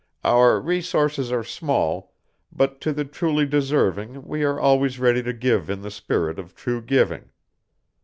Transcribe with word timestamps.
"Our 0.23 0.59
resources 0.59 1.31
are 1.31 1.43
small, 1.43 2.11
but 2.51 2.81
to 2.81 2.91
the 2.91 3.05
truly 3.05 3.45
deserving 3.45 4.23
we 4.25 4.43
are 4.43 4.59
always 4.59 4.97
ready 4.97 5.21
to 5.21 5.31
give 5.31 5.69
in 5.69 5.83
the 5.83 5.91
spirit 5.91 6.39
of 6.39 6.55
true 6.55 6.81
giving." 6.81 7.29